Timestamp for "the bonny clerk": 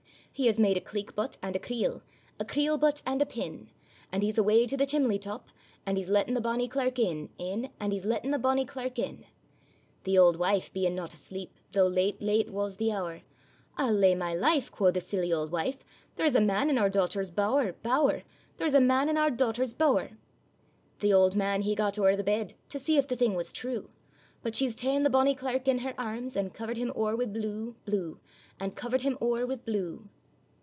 6.33-6.97, 8.31-8.97, 25.03-25.67